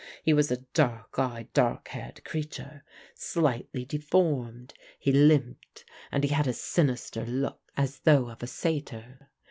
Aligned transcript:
He 0.23 0.33
was 0.33 0.49
a 0.49 0.57
dark 0.73 1.19
eyed, 1.19 1.53
dark 1.53 1.89
haired 1.89 2.25
creature, 2.25 2.83
slightly 3.13 3.85
deformed; 3.85 4.73
he 4.97 5.11
limped, 5.11 5.85
and 6.11 6.23
he 6.23 6.31
had 6.31 6.47
a 6.47 6.53
sinister 6.53 7.23
look 7.23 7.61
as 7.77 7.99
though 7.99 8.31
of 8.31 8.41
a 8.41 8.47
satyr. 8.47 9.29